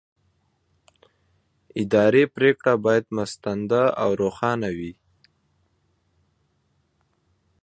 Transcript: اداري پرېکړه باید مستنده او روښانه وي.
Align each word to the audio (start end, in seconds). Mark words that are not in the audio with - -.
اداري 1.81 2.23
پرېکړه 2.35 2.73
باید 2.85 3.05
مستنده 3.17 3.83
او 4.01 4.09
روښانه 4.21 4.69
وي. 4.77 4.93